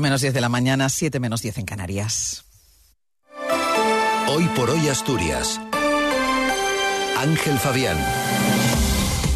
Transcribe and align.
Menos 0.00 0.20
10 0.20 0.32
de 0.32 0.40
la 0.40 0.48
mañana, 0.48 0.88
7 0.88 1.18
menos 1.18 1.42
10 1.42 1.58
en 1.58 1.64
Canarias. 1.66 2.44
Hoy 4.28 4.44
por 4.54 4.70
hoy 4.70 4.86
Asturias. 4.86 5.60
Ángel 7.16 7.58
Fabián. 7.58 7.96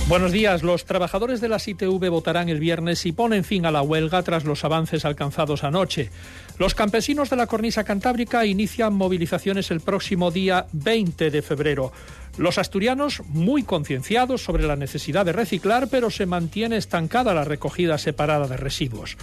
Buenos 0.09 0.31
días. 0.31 0.63
Los 0.63 0.85
trabajadores 0.85 1.41
de 1.41 1.49
la 1.49 1.57
ITV 1.65 2.11
votarán 2.11 2.49
el 2.49 2.61
viernes 2.61 3.07
y 3.07 3.13
ponen 3.13 3.43
fin 3.43 3.67
a 3.67 3.73
la 3.73 3.83
huelga 3.83 4.23
tras 4.23 4.45
los 4.45 4.65
avances 4.65 5.05
alcanzados 5.05 5.65
anoche. 5.65 6.11
Los 6.59 6.75
campesinos 6.75 7.31
de 7.31 7.37
la 7.37 7.49
cornisa 7.49 7.83
cantábrica 7.83 8.47
inician 8.47 8.95
movilizaciones 8.95 9.73
el 9.73 9.81
próximo 9.81 10.31
día 10.31 10.67
20 10.73 11.31
de 11.31 11.43
febrero. 11.43 11.93
Los 12.39 12.59
asturianos 12.59 13.23
muy 13.29 13.63
concienciados 13.63 14.43
sobre 14.43 14.67
la 14.67 14.77
necesidad 14.77 15.25
de 15.25 15.33
reciclar, 15.33 15.89
pero 15.89 16.11
se 16.11 16.27
mantiene 16.27 16.77
estancada 16.79 17.35
la 17.35 17.45
recogida 17.45 17.99
separada 17.99 18.47
de 18.49 18.57
residuos. 18.57 19.17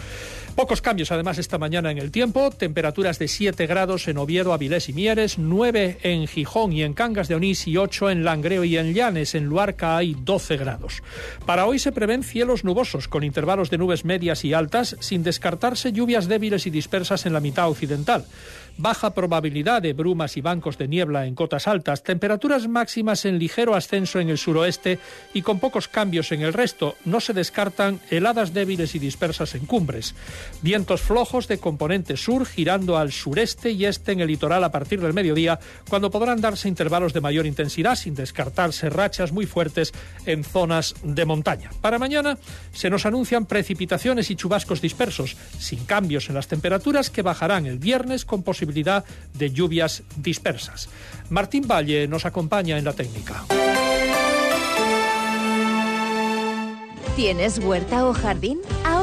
Pocos 0.55 0.81
cambios 0.81 1.11
además 1.11 1.37
esta 1.37 1.57
mañana 1.57 1.89
en 1.89 1.97
el 1.97 2.11
tiempo, 2.11 2.51
temperaturas 2.51 3.17
de 3.17 3.27
7 3.27 3.65
grados 3.65 4.07
en 4.07 4.17
Oviedo, 4.17 4.51
Avilés 4.51 4.89
y 4.89 4.93
Mieres, 4.93 5.37
9 5.37 5.99
en 6.03 6.27
Gijón 6.27 6.73
y 6.73 6.83
en 6.83 6.93
Cangas 6.93 7.27
de 7.27 7.35
Onís 7.35 7.67
y 7.67 7.77
8 7.77 8.09
en 8.09 8.25
Langreo 8.25 8.63
y 8.63 8.77
en 8.77 8.93
Llanes, 8.93 9.35
en 9.35 9.45
Luarca 9.45 9.95
hay 9.95 10.15
12 10.19 10.57
grados. 10.57 11.01
Para 11.45 11.65
hoy 11.65 11.79
se 11.79 11.91
prevén 11.91 12.23
cielos 12.23 12.63
nubosos 12.63 13.07
con 13.07 13.23
intervalos 13.23 13.69
de 13.69 13.77
nubes 13.77 14.03
medias 14.03 14.43
y 14.43 14.53
altas, 14.53 14.97
sin 14.99 15.23
descartarse 15.23 15.93
lluvias 15.93 16.27
débiles 16.27 16.67
y 16.67 16.69
dispersas 16.69 17.25
en 17.25 17.33
la 17.33 17.39
mitad 17.39 17.69
occidental. 17.69 18.25
Baja 18.81 19.13
probabilidad 19.13 19.81
de 19.81 19.91
brumas 19.91 20.37
y 20.37 20.41
bancos 20.41 20.77
de 20.77 20.87
niebla 20.87 21.25
en 21.25 21.35
cotas 21.35 21.67
altas, 21.67 22.01
temperaturas 22.01 22.69
máximas 22.69 23.25
en 23.25 23.37
ligero 23.37 23.75
ascenso 23.75 24.21
en 24.21 24.29
el 24.29 24.37
suroeste 24.37 24.99
y 25.33 25.41
con 25.41 25.59
pocos 25.59 25.89
cambios 25.89 26.31
en 26.31 26.41
el 26.43 26.53
resto. 26.53 26.95
No 27.03 27.19
se 27.19 27.33
descartan 27.33 27.99
heladas 28.09 28.53
débiles 28.53 28.95
y 28.95 28.99
dispersas 28.99 29.53
en 29.55 29.65
cumbres. 29.65 30.15
Vientos 30.61 31.01
flojos 31.01 31.47
de 31.47 31.57
componente 31.57 32.17
sur 32.17 32.45
girando 32.45 32.97
al 32.97 33.11
sureste 33.11 33.71
y 33.71 33.85
este 33.85 34.11
en 34.11 34.19
el 34.19 34.27
litoral 34.27 34.63
a 34.63 34.71
partir 34.71 35.01
del 35.01 35.13
mediodía, 35.13 35.59
cuando 35.89 36.11
podrán 36.11 36.41
darse 36.41 36.67
intervalos 36.67 37.13
de 37.13 37.21
mayor 37.21 37.45
intensidad 37.45 37.95
sin 37.95 38.15
descartarse 38.15 38.89
rachas 38.89 39.31
muy 39.31 39.45
fuertes 39.45 39.93
en 40.25 40.43
zonas 40.43 40.95
de 41.03 41.25
montaña. 41.25 41.71
Para 41.81 41.99
mañana 41.99 42.37
se 42.73 42.89
nos 42.89 43.05
anuncian 43.05 43.45
precipitaciones 43.45 44.29
y 44.31 44.35
chubascos 44.35 44.81
dispersos, 44.81 45.37
sin 45.57 45.85
cambios 45.85 46.29
en 46.29 46.35
las 46.35 46.47
temperaturas 46.47 47.09
que 47.09 47.21
bajarán 47.21 47.65
el 47.65 47.79
viernes 47.79 48.25
con 48.25 48.43
posibilidad 48.43 49.05
de 49.33 49.51
lluvias 49.51 50.03
dispersas. 50.17 50.89
Martín 51.29 51.67
Valle 51.67 52.07
nos 52.07 52.25
acompaña 52.25 52.77
en 52.77 52.85
la 52.85 52.93
técnica. 52.93 53.45
¿Tienes 57.15 57.59
huerta 57.59 58.05
o 58.05 58.13
jardín? 58.13 58.59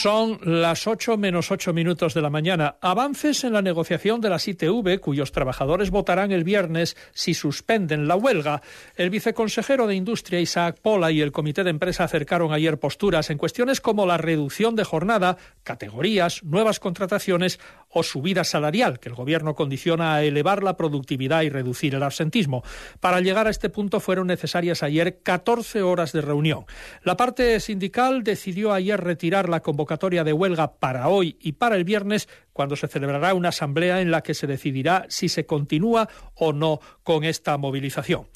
Son 0.00 0.40
las 0.42 0.86
8 0.86 1.18
menos 1.18 1.50
8 1.50 1.74
minutos 1.74 2.14
de 2.14 2.22
la 2.22 2.30
mañana. 2.30 2.76
Avances 2.80 3.44
en 3.44 3.52
la 3.52 3.60
negociación 3.60 4.22
de 4.22 4.30
la 4.30 4.40
ITV, 4.42 4.98
cuyos 4.98 5.30
trabajadores 5.30 5.90
votarán 5.90 6.32
el 6.32 6.42
viernes 6.42 6.96
si 7.12 7.34
suspenden 7.34 8.08
la 8.08 8.16
huelga. 8.16 8.62
El 8.96 9.10
viceconsejero 9.10 9.86
de 9.86 9.96
Industria, 9.96 10.40
Isaac 10.40 10.78
Pola, 10.80 11.10
y 11.10 11.20
el 11.20 11.32
comité 11.32 11.64
de 11.64 11.68
empresa 11.68 12.04
acercaron 12.04 12.54
ayer 12.54 12.80
posturas 12.80 13.28
en 13.28 13.36
cuestiones 13.36 13.82
como 13.82 14.06
la 14.06 14.16
reducción 14.16 14.74
de 14.74 14.84
jornada, 14.84 15.36
categorías, 15.64 16.44
nuevas 16.44 16.80
contrataciones 16.80 17.60
o 17.90 18.02
subida 18.02 18.44
salarial, 18.44 19.00
que 19.00 19.08
el 19.08 19.14
gobierno 19.14 19.54
condiciona 19.54 20.14
a 20.14 20.22
elevar 20.22 20.62
la 20.62 20.76
productividad 20.76 21.42
y 21.42 21.50
reducir 21.50 21.94
el 21.94 22.02
absentismo. 22.02 22.62
Para 23.00 23.20
llegar 23.20 23.46
a 23.46 23.50
este 23.50 23.68
punto 23.68 24.00
fueron 24.00 24.28
necesarias 24.28 24.82
ayer 24.82 25.18
14 25.22 25.82
horas 25.82 26.12
de 26.12 26.20
reunión. 26.20 26.66
La 27.02 27.16
parte 27.16 27.58
sindical 27.60 28.22
decidió 28.22 28.72
ayer 28.72 29.00
retirar 29.00 29.48
la 29.48 29.60
convocatoria 29.60 30.24
de 30.24 30.32
huelga 30.32 30.74
para 30.74 31.08
hoy 31.08 31.36
y 31.40 31.52
para 31.52 31.76
el 31.76 31.84
viernes, 31.84 32.28
cuando 32.60 32.76
se 32.76 32.88
celebrará 32.88 33.32
una 33.32 33.48
asamblea 33.48 34.02
en 34.02 34.10
la 34.10 34.20
que 34.20 34.34
se 34.34 34.46
decidirá 34.46 35.06
si 35.08 35.30
se 35.30 35.46
continúa 35.46 36.10
o 36.34 36.52
no 36.52 36.78
con 37.02 37.24
esta 37.24 37.56
movilización. 37.56 38.26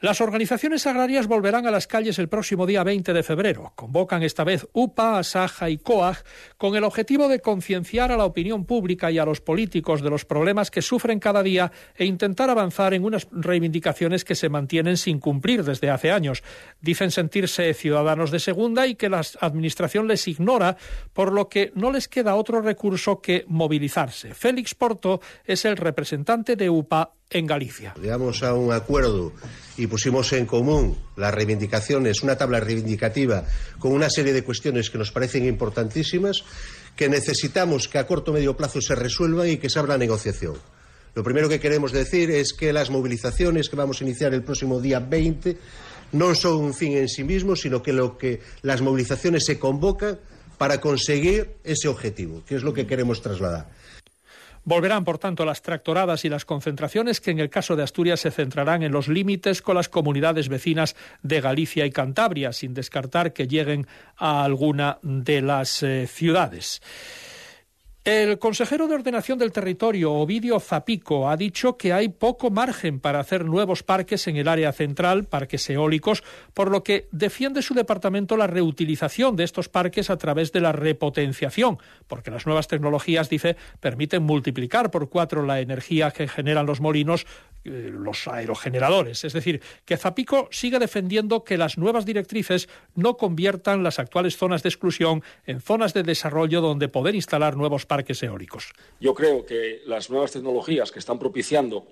Las 0.00 0.20
organizaciones 0.20 0.86
agrarias 0.86 1.26
volverán 1.26 1.66
a 1.66 1.70
las 1.70 1.86
calles 1.86 2.18
el 2.18 2.28
próximo 2.28 2.66
día 2.66 2.84
20 2.84 3.14
de 3.14 3.22
febrero. 3.22 3.72
Convocan 3.76 4.22
esta 4.22 4.44
vez 4.44 4.68
UPA, 4.74 5.18
Asaja 5.18 5.70
y 5.70 5.78
COAG 5.78 6.22
con 6.58 6.76
el 6.76 6.84
objetivo 6.84 7.28
de 7.28 7.40
concienciar 7.40 8.12
a 8.12 8.18
la 8.18 8.26
opinión 8.26 8.66
pública 8.66 9.10
y 9.10 9.18
a 9.18 9.24
los 9.24 9.40
políticos 9.40 10.02
de 10.02 10.10
los 10.10 10.26
problemas 10.26 10.70
que 10.70 10.82
sufren 10.82 11.18
cada 11.18 11.42
día 11.42 11.72
e 11.94 12.04
intentar 12.04 12.50
avanzar 12.50 12.92
en 12.92 13.04
unas 13.04 13.26
reivindicaciones 13.30 14.24
que 14.24 14.34
se 14.34 14.50
mantienen 14.50 14.98
sin 14.98 15.18
cumplir 15.18 15.64
desde 15.64 15.88
hace 15.88 16.12
años. 16.12 16.42
Dicen 16.82 17.10
sentirse 17.10 17.72
ciudadanos 17.72 18.30
de 18.30 18.40
segunda 18.40 18.86
y 18.86 18.96
que 18.96 19.08
la 19.08 19.22
Administración 19.40 20.08
les 20.08 20.28
ignora, 20.28 20.76
por 21.14 21.32
lo 21.32 21.48
que 21.48 21.72
no 21.74 21.90
les 21.90 22.06
queda 22.06 22.34
otro 22.34 22.60
recurso 22.60 23.22
que 23.22 23.46
movilizarse. 23.66 24.32
Félix 24.32 24.74
Porto 24.74 25.20
es 25.44 25.64
el 25.64 25.76
representante 25.76 26.54
de 26.54 26.70
UPA 26.70 27.10
en 27.30 27.46
Galicia. 27.46 27.94
Llegamos 28.00 28.44
a 28.44 28.54
un 28.54 28.72
acuerdo 28.72 29.32
y 29.76 29.88
pusimos 29.88 30.32
en 30.32 30.46
común 30.46 30.96
las 31.16 31.34
reivindicaciones, 31.34 32.22
una 32.22 32.36
tabla 32.38 32.60
reivindicativa 32.60 33.44
con 33.80 33.92
una 33.92 34.08
serie 34.08 34.32
de 34.32 34.44
cuestiones 34.44 34.88
que 34.88 34.98
nos 34.98 35.10
parecen 35.10 35.44
importantísimas, 35.46 36.44
que 36.94 37.08
necesitamos 37.08 37.88
que 37.88 37.98
a 37.98 38.06
corto 38.06 38.30
o 38.30 38.34
medio 38.34 38.56
plazo 38.56 38.80
se 38.80 38.94
resuelvan 38.94 39.48
y 39.48 39.56
que 39.56 39.68
se 39.68 39.80
abra 39.80 39.98
negociación. 39.98 40.54
Lo 41.16 41.24
primero 41.24 41.48
que 41.48 41.58
queremos 41.58 41.90
decir 41.90 42.30
es 42.30 42.52
que 42.52 42.72
las 42.72 42.90
movilizaciones 42.90 43.68
que 43.68 43.74
vamos 43.74 44.00
a 44.00 44.04
iniciar 44.04 44.32
el 44.32 44.44
próximo 44.44 44.80
día 44.80 45.00
20 45.00 45.58
no 46.12 46.34
son 46.36 46.62
un 46.62 46.74
fin 46.74 46.96
en 46.96 47.08
sí 47.08 47.24
mismo, 47.24 47.56
sino 47.56 47.82
que 47.82 47.92
lo 47.92 48.16
que 48.16 48.40
las 48.62 48.80
movilizaciones 48.80 49.44
se 49.44 49.58
convocan 49.58 50.20
para 50.58 50.80
conseguir 50.80 51.56
ese 51.64 51.88
objetivo, 51.88 52.42
que 52.46 52.56
es 52.56 52.62
lo 52.62 52.72
que 52.72 52.86
queremos 52.86 53.22
trasladar. 53.22 53.66
Volverán, 54.66 55.04
por 55.04 55.18
tanto, 55.18 55.44
las 55.44 55.62
tractoradas 55.62 56.24
y 56.24 56.28
las 56.28 56.44
concentraciones 56.44 57.20
que 57.20 57.30
en 57.30 57.38
el 57.38 57.50
caso 57.50 57.76
de 57.76 57.84
Asturias 57.84 58.18
se 58.18 58.32
centrarán 58.32 58.82
en 58.82 58.90
los 58.90 59.06
límites 59.06 59.62
con 59.62 59.76
las 59.76 59.88
comunidades 59.88 60.48
vecinas 60.48 60.96
de 61.22 61.40
Galicia 61.40 61.86
y 61.86 61.92
Cantabria, 61.92 62.52
sin 62.52 62.74
descartar 62.74 63.32
que 63.32 63.46
lleguen 63.46 63.86
a 64.16 64.42
alguna 64.42 64.98
de 65.02 65.40
las 65.40 65.84
eh, 65.84 66.08
ciudades. 66.08 66.82
El 68.06 68.38
consejero 68.38 68.86
de 68.86 68.94
Ordenación 68.94 69.36
del 69.36 69.50
Territorio, 69.50 70.12
Ovidio 70.12 70.60
Zapico, 70.60 71.28
ha 71.28 71.36
dicho 71.36 71.76
que 71.76 71.92
hay 71.92 72.08
poco 72.08 72.52
margen 72.52 73.00
para 73.00 73.18
hacer 73.18 73.44
nuevos 73.44 73.82
parques 73.82 74.28
en 74.28 74.36
el 74.36 74.46
área 74.46 74.72
central, 74.72 75.24
parques 75.24 75.68
eólicos, 75.68 76.22
por 76.54 76.70
lo 76.70 76.84
que 76.84 77.08
defiende 77.10 77.62
su 77.62 77.74
departamento 77.74 78.36
la 78.36 78.46
reutilización 78.46 79.34
de 79.34 79.42
estos 79.42 79.68
parques 79.68 80.08
a 80.08 80.18
través 80.18 80.52
de 80.52 80.60
la 80.60 80.70
repotenciación, 80.70 81.78
porque 82.06 82.30
las 82.30 82.46
nuevas 82.46 82.68
tecnologías, 82.68 83.28
dice, 83.28 83.56
permiten 83.80 84.22
multiplicar 84.22 84.92
por 84.92 85.08
cuatro 85.08 85.44
la 85.44 85.58
energía 85.58 86.12
que 86.12 86.28
generan 86.28 86.66
los 86.66 86.80
molinos 86.80 87.26
los 87.66 88.28
aerogeneradores. 88.28 89.24
Es 89.24 89.32
decir, 89.32 89.60
que 89.84 89.96
Zapico 89.96 90.48
sigue 90.50 90.78
defendiendo 90.78 91.44
que 91.44 91.58
las 91.58 91.78
nuevas 91.78 92.06
directrices 92.06 92.68
no 92.94 93.16
conviertan 93.16 93.82
las 93.82 93.98
actuales 93.98 94.36
zonas 94.36 94.62
de 94.62 94.68
exclusión 94.68 95.22
en 95.46 95.60
zonas 95.60 95.94
de 95.94 96.02
desarrollo 96.02 96.60
donde 96.60 96.88
poder 96.88 97.14
instalar 97.14 97.56
nuevos 97.56 97.86
parques 97.86 98.22
eólicos. 98.22 98.72
Yo 99.00 99.14
creo 99.14 99.44
que 99.44 99.82
las 99.86 100.10
nuevas 100.10 100.32
tecnologías 100.32 100.92
que 100.92 100.98
están 100.98 101.18
propiciando 101.18 101.86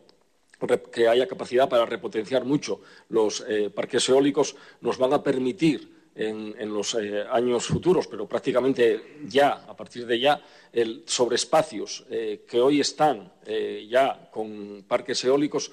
que 0.93 1.09
haya 1.09 1.27
capacidad 1.27 1.69
para 1.69 1.85
repotenciar 1.85 2.45
mucho 2.45 2.81
los 3.09 3.45
eh, 3.49 3.71
parques 3.71 4.09
eólicos 4.09 4.57
nos 4.81 4.99
van 4.99 5.13
a 5.13 5.23
permitir 5.23 5.93
en, 6.15 6.73
los 6.73 6.95
eh, 6.95 7.25
años 7.31 7.67
futuros, 7.67 8.07
pero 8.07 8.27
prácticamente 8.27 9.19
ya, 9.27 9.65
a 9.67 9.77
partir 9.77 10.07
de 10.07 10.19
ya, 10.19 10.41
el, 10.73 11.03
sobre 11.07 11.37
espacios 11.37 12.05
eh, 12.11 12.45
que 12.49 12.61
hoy 12.61 12.81
están 12.81 13.33
eh, 13.47 13.87
ya 13.89 14.29
con 14.31 14.85
parques 14.87 15.25
eólicos, 15.25 15.71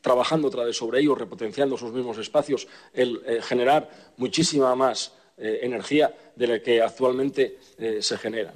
trabajando 0.00 0.48
otra 0.48 0.64
vez 0.64 0.76
sobre 0.76 1.00
ellos, 1.00 1.18
repotenciando 1.18 1.76
esos 1.76 1.92
mismos 1.92 2.18
espacios, 2.18 2.68
el 2.92 3.42
generar 3.42 4.12
muchísima 4.18 4.74
más 4.76 5.12
energía 5.36 6.14
de 6.36 6.46
la 6.46 6.62
que 6.62 6.80
actualmente 6.80 7.58
se 8.00 8.16
genera. 8.16 8.54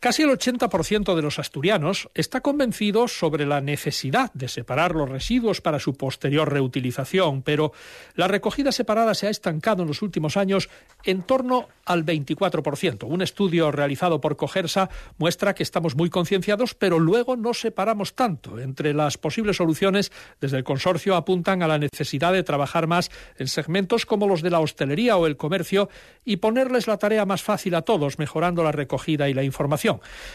Casi 0.00 0.22
el 0.22 0.30
80% 0.30 1.16
de 1.16 1.22
los 1.22 1.40
asturianos 1.40 2.08
está 2.14 2.40
convencido 2.40 3.08
sobre 3.08 3.46
la 3.46 3.60
necesidad 3.60 4.32
de 4.32 4.46
separar 4.46 4.94
los 4.94 5.08
residuos 5.08 5.60
para 5.60 5.80
su 5.80 5.94
posterior 5.94 6.52
reutilización, 6.52 7.42
pero 7.42 7.72
la 8.14 8.28
recogida 8.28 8.70
separada 8.70 9.14
se 9.14 9.26
ha 9.26 9.30
estancado 9.30 9.82
en 9.82 9.88
los 9.88 10.00
últimos 10.00 10.36
años 10.36 10.70
en 11.02 11.22
torno 11.22 11.66
al 11.84 12.06
24%. 12.06 13.08
Un 13.08 13.22
estudio 13.22 13.72
realizado 13.72 14.20
por 14.20 14.36
Cogersa 14.36 14.88
muestra 15.16 15.56
que 15.56 15.64
estamos 15.64 15.96
muy 15.96 16.10
concienciados, 16.10 16.76
pero 16.76 17.00
luego 17.00 17.34
no 17.34 17.52
separamos 17.52 18.14
tanto. 18.14 18.60
Entre 18.60 18.94
las 18.94 19.18
posibles 19.18 19.56
soluciones, 19.56 20.12
desde 20.40 20.58
el 20.58 20.64
consorcio 20.64 21.16
apuntan 21.16 21.64
a 21.64 21.66
la 21.66 21.78
necesidad 21.78 22.32
de 22.32 22.44
trabajar 22.44 22.86
más 22.86 23.10
en 23.36 23.48
segmentos 23.48 24.06
como 24.06 24.28
los 24.28 24.42
de 24.42 24.50
la 24.50 24.60
hostelería 24.60 25.16
o 25.16 25.26
el 25.26 25.36
comercio 25.36 25.88
y 26.24 26.36
ponerles 26.36 26.86
la 26.86 26.98
tarea 26.98 27.26
más 27.26 27.42
fácil 27.42 27.74
a 27.74 27.82
todos, 27.82 28.20
mejorando 28.20 28.62
la 28.62 28.70
recogida 28.70 29.28
y 29.28 29.34
la 29.34 29.42
información. 29.42 29.87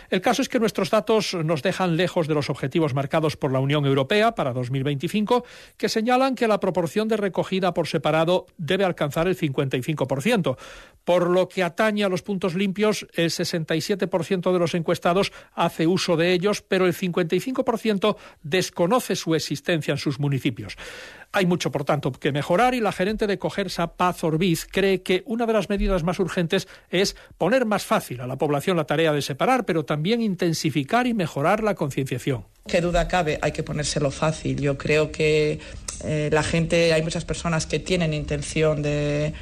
El 0.09 0.21
caso 0.21 0.41
es 0.41 0.49
que 0.49 0.59
nuestros 0.59 0.89
datos 0.89 1.33
nos 1.33 1.61
dejan 1.61 1.97
lejos 1.97 2.27
de 2.27 2.33
los 2.33 2.49
objetivos 2.49 2.93
marcados 2.93 3.37
por 3.37 3.51
la 3.51 3.59
Unión 3.59 3.85
Europea 3.85 4.35
para 4.35 4.53
2025, 4.53 5.45
que 5.77 5.89
señalan 5.89 6.35
que 6.35 6.47
la 6.47 6.59
proporción 6.59 7.07
de 7.07 7.17
recogida 7.17 7.73
por 7.73 7.87
separado 7.87 8.45
debe 8.57 8.85
alcanzar 8.85 9.27
el 9.27 9.37
55%. 9.37 10.57
Por 11.03 11.29
lo 11.29 11.47
que 11.49 11.63
atañe 11.63 12.03
a 12.03 12.09
los 12.09 12.21
puntos 12.21 12.55
limpios, 12.55 13.07
el 13.13 13.29
67% 13.29 14.51
de 14.51 14.59
los 14.59 14.73
encuestados 14.73 15.31
hace 15.53 15.87
uso 15.87 16.17
de 16.17 16.33
ellos, 16.33 16.61
pero 16.61 16.85
el 16.85 16.95
55% 16.95 18.15
desconoce 18.41 19.15
su 19.15 19.35
existencia 19.35 19.91
en 19.91 19.97
sus 19.97 20.19
municipios. 20.19 20.77
Hay 21.35 21.47
mucho, 21.47 21.71
por 21.71 21.83
tanto, 21.83 22.11
que 22.11 22.31
mejorar 22.31 22.75
y 22.75 22.79
la 22.79 22.91
gerente 22.91 23.25
de 23.25 23.39
Cogersa, 23.39 23.95
Paz 23.95 24.23
Orbiz, 24.23 24.67
cree 24.69 25.01
que 25.01 25.23
una 25.25 25.47
de 25.47 25.53
las 25.53 25.67
medidas 25.67 26.03
más 26.03 26.19
urgentes 26.19 26.67
es 26.91 27.15
poner 27.39 27.65
más 27.65 27.85
fácil 27.85 28.21
a 28.21 28.27
la 28.27 28.37
población 28.37 28.77
la 28.77 28.85
tarea 28.85 29.11
de 29.11 29.23
separar, 29.23 29.65
pero 29.65 29.83
también 29.83 30.21
intensificar 30.21 31.07
y 31.07 31.15
mejorar 31.15 31.63
la 31.63 31.73
concienciación. 31.73 32.45
Qué 32.67 32.81
duda 32.81 33.07
cabe, 33.07 33.39
hay 33.41 33.51
que 33.51 33.63
ponérselo 33.63 34.11
fácil. 34.11 34.61
Yo 34.61 34.77
creo 34.77 35.11
que 35.11 35.59
eh, 36.03 36.29
la 36.31 36.43
gente, 36.43 36.93
hay 36.93 37.01
muchas 37.01 37.25
personas 37.25 37.65
que 37.65 37.79
tienen 37.79 38.13
intención 38.13 38.83
de 38.83 39.33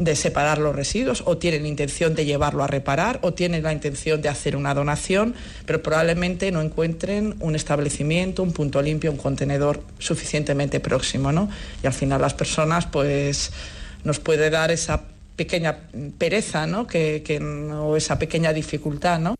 de 0.00 0.16
separar 0.16 0.58
los 0.58 0.74
residuos 0.74 1.22
o 1.26 1.36
tienen 1.36 1.66
intención 1.66 2.14
de 2.14 2.24
llevarlo 2.24 2.64
a 2.64 2.66
reparar 2.66 3.18
o 3.20 3.34
tienen 3.34 3.62
la 3.62 3.72
intención 3.72 4.22
de 4.22 4.30
hacer 4.30 4.56
una 4.56 4.72
donación, 4.72 5.34
pero 5.66 5.82
probablemente 5.82 6.50
no 6.50 6.62
encuentren 6.62 7.36
un 7.38 7.54
establecimiento, 7.54 8.42
un 8.42 8.52
punto 8.52 8.80
limpio, 8.80 9.10
un 9.10 9.18
contenedor 9.18 9.82
suficientemente 9.98 10.80
próximo, 10.80 11.32
¿no? 11.32 11.50
Y 11.82 11.86
al 11.86 11.92
final 11.92 12.22
las 12.22 12.32
personas, 12.32 12.86
pues, 12.86 13.52
nos 14.02 14.18
puede 14.20 14.48
dar 14.48 14.70
esa 14.70 15.02
pequeña 15.36 15.76
pereza, 16.16 16.66
¿no? 16.66 16.86
Que, 16.86 17.22
que, 17.22 17.38
o 17.38 17.94
esa 17.94 18.18
pequeña 18.18 18.54
dificultad, 18.54 19.20
¿no? 19.20 19.34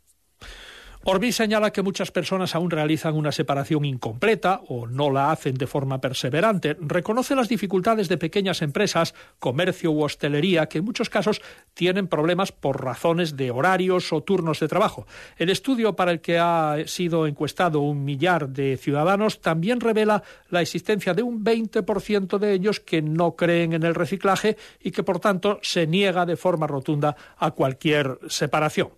Orbis 1.02 1.36
señala 1.36 1.72
que 1.72 1.80
muchas 1.80 2.10
personas 2.10 2.54
aún 2.54 2.70
realizan 2.70 3.14
una 3.14 3.32
separación 3.32 3.86
incompleta 3.86 4.60
o 4.68 4.86
no 4.86 5.10
la 5.10 5.32
hacen 5.32 5.54
de 5.54 5.66
forma 5.66 5.98
perseverante. 5.98 6.76
Reconoce 6.78 7.34
las 7.34 7.48
dificultades 7.48 8.10
de 8.10 8.18
pequeñas 8.18 8.60
empresas, 8.60 9.14
comercio 9.38 9.92
u 9.92 10.02
hostelería, 10.02 10.66
que 10.66 10.76
en 10.76 10.84
muchos 10.84 11.08
casos 11.08 11.40
tienen 11.72 12.06
problemas 12.06 12.52
por 12.52 12.84
razones 12.84 13.38
de 13.38 13.50
horarios 13.50 14.12
o 14.12 14.22
turnos 14.22 14.60
de 14.60 14.68
trabajo. 14.68 15.06
El 15.38 15.48
estudio 15.48 15.96
para 15.96 16.10
el 16.12 16.20
que 16.20 16.38
ha 16.38 16.76
sido 16.84 17.26
encuestado 17.26 17.80
un 17.80 18.04
millar 18.04 18.50
de 18.50 18.76
ciudadanos 18.76 19.40
también 19.40 19.80
revela 19.80 20.22
la 20.50 20.60
existencia 20.60 21.14
de 21.14 21.22
un 21.22 21.42
20% 21.42 22.38
de 22.38 22.52
ellos 22.52 22.78
que 22.78 23.00
no 23.00 23.36
creen 23.36 23.72
en 23.72 23.84
el 23.84 23.94
reciclaje 23.94 24.58
y 24.78 24.90
que, 24.90 25.02
por 25.02 25.18
tanto, 25.18 25.60
se 25.62 25.86
niega 25.86 26.26
de 26.26 26.36
forma 26.36 26.66
rotunda 26.66 27.16
a 27.38 27.52
cualquier 27.52 28.18
separación. 28.28 28.90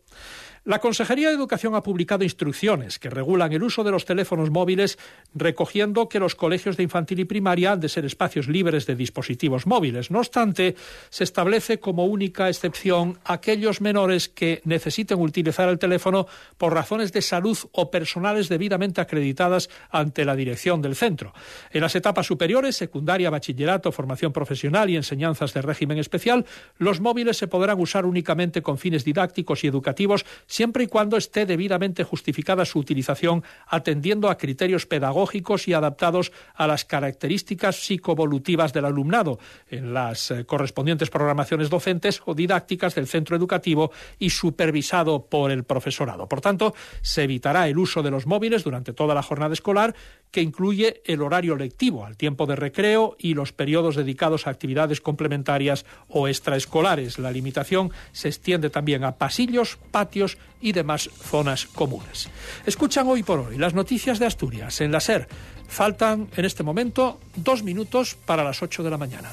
La 0.64 0.78
Consejería 0.78 1.28
de 1.28 1.34
Educación 1.34 1.74
ha 1.74 1.82
publicado 1.82 2.22
instrucciones 2.22 3.00
que 3.00 3.10
regulan 3.10 3.52
el 3.52 3.64
uso 3.64 3.82
de 3.82 3.90
los 3.90 4.04
teléfonos 4.04 4.52
móviles, 4.52 4.96
recogiendo 5.34 6.08
que 6.08 6.20
los 6.20 6.36
colegios 6.36 6.76
de 6.76 6.84
infantil 6.84 7.18
y 7.18 7.24
primaria 7.24 7.72
han 7.72 7.80
de 7.80 7.88
ser 7.88 8.04
espacios 8.04 8.46
libres 8.46 8.86
de 8.86 8.94
dispositivos 8.94 9.66
móviles. 9.66 10.12
No 10.12 10.20
obstante, 10.20 10.76
se 11.10 11.24
establece 11.24 11.80
como 11.80 12.06
única 12.06 12.48
excepción 12.48 13.18
aquellos 13.24 13.80
menores 13.80 14.28
que 14.28 14.60
necesiten 14.62 15.18
utilizar 15.18 15.68
el 15.68 15.80
teléfono 15.80 16.28
por 16.58 16.72
razones 16.72 17.12
de 17.12 17.22
salud 17.22 17.58
o 17.72 17.90
personales 17.90 18.48
debidamente 18.48 19.00
acreditadas 19.00 19.68
ante 19.90 20.24
la 20.24 20.36
dirección 20.36 20.80
del 20.80 20.94
centro. 20.94 21.34
En 21.72 21.80
las 21.80 21.96
etapas 21.96 22.26
superiores, 22.26 22.76
secundaria, 22.76 23.30
bachillerato, 23.30 23.90
formación 23.90 24.32
profesional 24.32 24.88
y 24.90 24.94
enseñanzas 24.94 25.54
de 25.54 25.62
régimen 25.62 25.98
especial, 25.98 26.46
los 26.78 27.00
móviles 27.00 27.36
se 27.36 27.48
podrán 27.48 27.80
usar 27.80 28.06
únicamente 28.06 28.62
con 28.62 28.78
fines 28.78 29.04
didácticos 29.04 29.64
y 29.64 29.66
educativos 29.66 30.24
siempre 30.52 30.84
y 30.84 30.86
cuando 30.86 31.16
esté 31.16 31.46
debidamente 31.46 32.04
justificada 32.04 32.66
su 32.66 32.78
utilización 32.78 33.42
atendiendo 33.66 34.28
a 34.28 34.36
criterios 34.36 34.84
pedagógicos 34.84 35.66
y 35.66 35.72
adaptados 35.72 36.30
a 36.54 36.66
las 36.66 36.84
características 36.84 37.76
psicovolutivas 37.76 38.74
del 38.74 38.84
alumnado 38.84 39.38
en 39.70 39.94
las 39.94 40.30
eh, 40.30 40.44
correspondientes 40.44 41.08
programaciones 41.08 41.70
docentes 41.70 42.20
o 42.26 42.34
didácticas 42.34 42.94
del 42.94 43.06
centro 43.06 43.34
educativo 43.34 43.92
y 44.18 44.28
supervisado 44.28 45.24
por 45.24 45.50
el 45.50 45.64
profesorado. 45.64 46.28
Por 46.28 46.42
tanto, 46.42 46.74
se 47.00 47.22
evitará 47.22 47.66
el 47.66 47.78
uso 47.78 48.02
de 48.02 48.10
los 48.10 48.26
móviles 48.26 48.62
durante 48.62 48.92
toda 48.92 49.14
la 49.14 49.22
jornada 49.22 49.54
escolar, 49.54 49.94
que 50.30 50.42
incluye 50.42 51.00
el 51.06 51.22
horario 51.22 51.56
lectivo, 51.56 52.04
al 52.04 52.18
tiempo 52.18 52.44
de 52.44 52.56
recreo 52.56 53.16
y 53.18 53.32
los 53.32 53.52
periodos 53.52 53.96
dedicados 53.96 54.46
a 54.46 54.50
actividades 54.50 55.00
complementarias 55.00 55.86
o 56.08 56.28
extraescolares. 56.28 57.18
La 57.18 57.30
limitación 57.30 57.90
se 58.12 58.28
extiende 58.28 58.68
también 58.68 59.04
a 59.04 59.16
pasillos, 59.16 59.78
patios 59.90 60.36
y 60.60 60.72
demás 60.72 61.10
zonas 61.12 61.66
comunes. 61.66 62.28
Escuchan 62.64 63.06
hoy 63.08 63.22
por 63.22 63.40
hoy 63.40 63.58
las 63.58 63.74
noticias 63.74 64.18
de 64.18 64.26
Asturias 64.26 64.80
en 64.80 64.92
la 64.92 65.00
SER. 65.00 65.28
Faltan 65.68 66.28
en 66.36 66.44
este 66.44 66.62
momento 66.62 67.20
dos 67.34 67.62
minutos 67.62 68.14
para 68.14 68.44
las 68.44 68.62
ocho 68.62 68.82
de 68.82 68.90
la 68.90 68.98
mañana. 68.98 69.30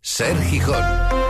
Ser 0.00 0.36
Gijón. 0.42 1.21